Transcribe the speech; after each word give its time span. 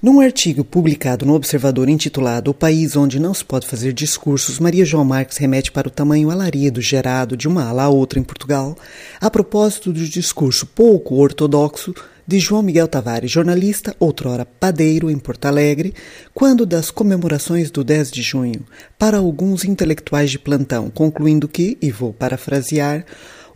Num 0.00 0.20
artigo 0.20 0.62
publicado 0.62 1.26
no 1.26 1.34
Observador 1.34 1.88
intitulado 1.88 2.52
O 2.52 2.54
País 2.54 2.94
Onde 2.94 3.18
Não 3.18 3.34
Se 3.34 3.44
Pode 3.44 3.66
Fazer 3.66 3.92
Discursos, 3.92 4.60
Maria 4.60 4.84
João 4.84 5.04
Marques 5.04 5.38
remete 5.38 5.72
para 5.72 5.88
o 5.88 5.90
tamanho 5.90 6.30
alarido 6.30 6.80
gerado 6.80 7.36
de 7.36 7.48
uma 7.48 7.64
ala 7.64 7.82
a 7.82 7.88
outra 7.88 8.20
em 8.20 8.22
Portugal, 8.22 8.78
a 9.20 9.28
propósito 9.28 9.92
do 9.92 9.98
discurso 9.98 10.66
pouco 10.66 11.16
ortodoxo 11.16 11.92
de 12.24 12.38
João 12.38 12.62
Miguel 12.62 12.86
Tavares, 12.86 13.28
jornalista, 13.28 13.92
outrora 13.98 14.46
padeiro 14.46 15.10
em 15.10 15.18
Porto 15.18 15.46
Alegre, 15.46 15.92
quando 16.32 16.64
das 16.64 16.92
comemorações 16.92 17.68
do 17.68 17.82
10 17.82 18.12
de 18.12 18.22
junho, 18.22 18.64
para 18.96 19.16
alguns 19.16 19.64
intelectuais 19.64 20.30
de 20.30 20.38
plantão, 20.38 20.90
concluindo 20.90 21.48
que, 21.48 21.76
e 21.82 21.90
vou 21.90 22.12
parafrasear, 22.12 23.04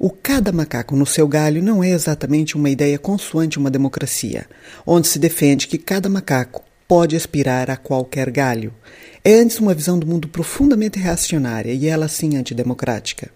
o 0.02 0.10
cada 0.10 0.50
macaco 0.50 0.96
no 0.96 1.06
seu 1.06 1.28
galho 1.28 1.62
não 1.62 1.82
é 1.82 1.90
exatamente 1.90 2.56
uma 2.56 2.68
ideia 2.68 2.98
consoante 2.98 3.56
uma 3.56 3.70
democracia, 3.70 4.46
onde 4.84 5.06
se 5.06 5.16
defende 5.16 5.68
que 5.68 5.78
cada 5.78 6.08
macaco 6.08 6.64
pode 6.88 7.14
aspirar 7.14 7.70
a 7.70 7.76
qualquer 7.76 8.28
galho. 8.28 8.74
É 9.22 9.34
antes 9.34 9.60
uma 9.60 9.72
visão 9.72 9.96
do 9.96 10.04
mundo 10.04 10.26
profundamente 10.26 10.98
reacionária 10.98 11.72
e 11.72 11.86
ela 11.86 12.08
sim 12.08 12.36
antidemocrática. 12.36 13.30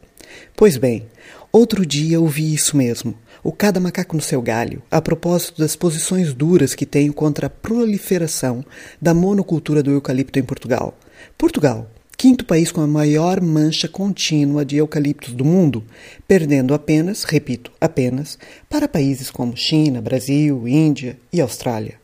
Pois 0.57 0.77
bem, 0.77 1.07
outro 1.53 1.87
dia 1.87 2.21
ouvi 2.21 2.53
isso 2.53 2.77
mesmo, 2.77 3.15
o 3.45 3.53
cada 3.53 3.79
macaco 3.79 4.17
no 4.17 4.23
seu 4.23 4.43
galho, 4.43 4.83
a 4.91 5.01
propósito 5.01 5.61
das 5.61 5.77
posições 5.77 6.35
duras 6.35 6.75
que 6.75 6.85
tenho 6.85 7.13
contra 7.13 7.47
a 7.47 7.51
proliferação 7.51 8.65
da 9.01 9.15
monocultura 9.15 9.85
do 9.85 9.93
eucalipto 9.93 10.41
em 10.41 10.43
Portugal. 10.43 10.99
Portugal, 11.39 11.89
quinto 12.17 12.45
país 12.45 12.73
com 12.73 12.81
a 12.81 12.87
maior 12.87 13.41
mancha 13.41 13.87
contínua 13.87 14.65
de 14.65 14.77
eucaliptos 14.77 15.33
do 15.35 15.45
mundo, 15.45 15.85
perdendo 16.27 16.73
apenas, 16.73 17.25
repito, 17.25 17.71
apenas, 17.81 18.39
para 18.69 18.89
países 18.89 19.31
como 19.31 19.57
China, 19.57 20.01
Brasil, 20.01 20.67
Índia 20.67 21.19
e 21.33 21.41
Austrália. 21.41 22.01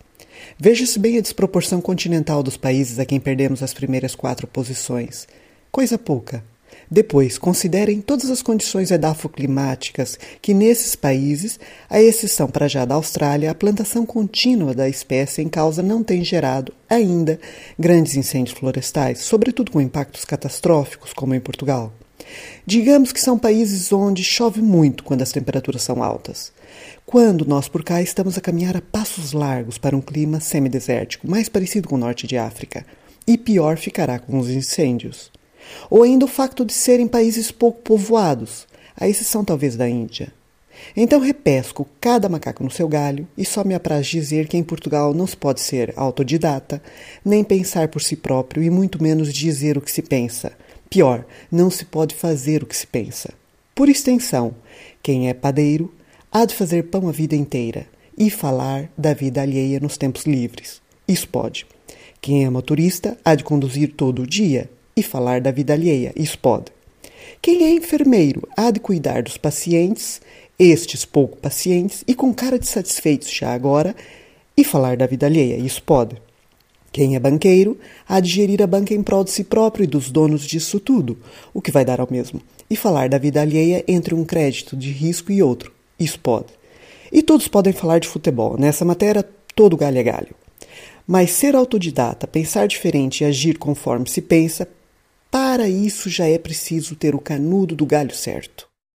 Veja-se 0.58 0.98
bem 0.98 1.18
a 1.18 1.22
desproporção 1.22 1.80
continental 1.80 2.42
dos 2.42 2.56
países 2.56 2.98
a 2.98 3.06
quem 3.06 3.18
perdemos 3.18 3.62
as 3.62 3.72
primeiras 3.72 4.14
quatro 4.14 4.46
posições. 4.46 5.26
Coisa 5.70 5.96
pouca. 5.96 6.44
Depois, 6.90 7.38
considerem 7.38 8.00
todas 8.00 8.30
as 8.30 8.42
condições 8.42 8.90
edafoclimáticas 8.90 10.18
que 10.40 10.52
nesses 10.52 10.94
países, 10.94 11.58
à 11.88 12.00
exceção 12.00 12.48
para 12.48 12.68
já 12.68 12.84
da 12.84 12.94
Austrália, 12.94 13.50
a 13.50 13.54
plantação 13.54 14.04
contínua 14.04 14.74
da 14.74 14.88
espécie 14.88 15.42
em 15.42 15.48
causa 15.48 15.82
não 15.82 16.02
tem 16.02 16.22
gerado 16.22 16.72
ainda 16.88 17.40
grandes 17.78 18.16
incêndios 18.16 18.58
florestais, 18.58 19.20
sobretudo 19.20 19.72
com 19.72 19.80
impactos 19.80 20.24
catastróficos, 20.24 21.12
como 21.12 21.34
em 21.34 21.40
Portugal. 21.40 21.92
Digamos 22.66 23.12
que 23.12 23.20
são 23.20 23.38
países 23.38 23.92
onde 23.92 24.22
chove 24.22 24.62
muito 24.62 25.02
quando 25.02 25.22
as 25.22 25.32
temperaturas 25.32 25.82
são 25.82 26.02
altas. 26.02 26.52
Quando 27.04 27.44
nós 27.44 27.68
por 27.68 27.82
cá 27.82 28.00
estamos 28.00 28.38
a 28.38 28.40
caminhar 28.40 28.76
a 28.76 28.80
passos 28.80 29.32
largos 29.32 29.78
para 29.78 29.96
um 29.96 30.00
clima 30.00 30.40
semidesértico, 30.40 31.28
mais 31.28 31.48
parecido 31.48 31.88
com 31.88 31.96
o 31.96 31.98
norte 31.98 32.26
de 32.26 32.36
África, 32.36 32.86
e 33.26 33.36
pior 33.36 33.76
ficará 33.76 34.18
com 34.18 34.38
os 34.38 34.48
incêndios. 34.48 35.30
Ou 35.90 36.02
ainda 36.02 36.24
o 36.24 36.28
facto 36.28 36.64
de 36.64 36.72
serem 36.72 37.06
países 37.06 37.50
pouco 37.50 37.80
povoados, 37.82 38.66
a 38.96 39.08
exceção 39.08 39.44
talvez 39.44 39.76
da 39.76 39.88
Índia. 39.88 40.32
Então 40.96 41.20
repesco 41.20 41.86
cada 42.00 42.28
macaco 42.28 42.64
no 42.64 42.70
seu 42.70 42.88
galho 42.88 43.26
e 43.36 43.44
só 43.44 43.64
me 43.64 43.74
apraz 43.74 44.06
dizer 44.06 44.48
que 44.48 44.56
em 44.56 44.62
Portugal 44.62 45.14
não 45.14 45.26
se 45.26 45.36
pode 45.36 45.60
ser 45.60 45.92
autodidata, 45.96 46.82
nem 47.24 47.44
pensar 47.44 47.88
por 47.88 48.02
si 48.02 48.16
próprio 48.16 48.62
e 48.62 48.70
muito 48.70 49.02
menos 49.02 49.32
dizer 49.32 49.78
o 49.78 49.80
que 49.80 49.90
se 49.90 50.02
pensa. 50.02 50.52
Pior, 50.90 51.24
não 51.50 51.70
se 51.70 51.84
pode 51.84 52.14
fazer 52.14 52.62
o 52.62 52.66
que 52.66 52.76
se 52.76 52.86
pensa. 52.86 53.32
Por 53.74 53.88
extensão, 53.88 54.54
quem 55.02 55.28
é 55.28 55.34
padeiro 55.34 55.92
há 56.30 56.44
de 56.44 56.54
fazer 56.54 56.84
pão 56.84 57.08
a 57.08 57.12
vida 57.12 57.34
inteira 57.34 57.86
e 58.16 58.28
falar 58.28 58.90
da 58.96 59.14
vida 59.14 59.40
alheia 59.40 59.80
nos 59.80 59.96
tempos 59.96 60.24
livres. 60.24 60.82
Isso 61.08 61.28
pode. 61.28 61.66
Quem 62.20 62.44
é 62.44 62.50
motorista 62.50 63.16
há 63.24 63.34
de 63.34 63.42
conduzir 63.42 63.94
todo 63.96 64.22
o 64.22 64.26
dia 64.26 64.70
e 64.96 65.02
falar 65.02 65.40
da 65.40 65.50
vida 65.50 65.72
alheia. 65.72 66.12
Isso 66.16 66.38
pode. 66.38 66.66
Quem 67.40 67.64
é 67.64 67.70
enfermeiro 67.70 68.48
há 68.56 68.70
de 68.70 68.80
cuidar 68.80 69.22
dos 69.22 69.36
pacientes, 69.36 70.20
estes 70.58 71.04
pouco 71.04 71.36
pacientes, 71.36 72.04
e 72.06 72.14
com 72.14 72.32
cara 72.32 72.58
de 72.58 72.66
satisfeitos 72.66 73.30
já 73.30 73.52
agora, 73.52 73.96
e 74.56 74.62
falar 74.64 74.96
da 74.96 75.06
vida 75.06 75.26
alheia. 75.26 75.56
Isso 75.56 75.82
pode. 75.82 76.16
Quem 76.92 77.16
é 77.16 77.18
banqueiro 77.18 77.78
há 78.06 78.20
de 78.20 78.28
gerir 78.28 78.62
a 78.62 78.66
banca 78.66 78.92
em 78.92 79.02
prol 79.02 79.24
de 79.24 79.30
si 79.30 79.44
próprio 79.44 79.84
e 79.84 79.86
dos 79.86 80.10
donos 80.10 80.42
disso 80.42 80.78
tudo, 80.78 81.18
o 81.54 81.62
que 81.62 81.70
vai 81.70 81.84
dar 81.84 82.00
ao 82.00 82.08
mesmo, 82.10 82.40
e 82.68 82.76
falar 82.76 83.08
da 83.08 83.16
vida 83.16 83.40
alheia 83.40 83.82
entre 83.88 84.14
um 84.14 84.24
crédito 84.24 84.76
de 84.76 84.90
risco 84.90 85.32
e 85.32 85.42
outro. 85.42 85.72
Isso 85.98 86.20
pode. 86.20 86.48
E 87.10 87.22
todos 87.22 87.48
podem 87.48 87.72
falar 87.72 87.98
de 87.98 88.08
futebol. 88.08 88.58
Nessa 88.58 88.84
matéria, 88.84 89.26
todo 89.54 89.76
galho 89.76 89.98
é 89.98 90.02
galho. 90.02 90.34
Mas 91.06 91.30
ser 91.30 91.56
autodidata, 91.56 92.26
pensar 92.26 92.68
diferente 92.68 93.22
e 93.22 93.24
agir 93.24 93.58
conforme 93.58 94.08
se 94.08 94.20
pensa, 94.20 94.68
para 95.32 95.66
isso 95.66 96.10
já 96.10 96.26
é 96.26 96.36
preciso 96.36 96.94
ter 96.94 97.14
o 97.14 97.18
canudo 97.18 97.74
do 97.74 97.86
galho 97.86 98.14
certo. 98.14 98.68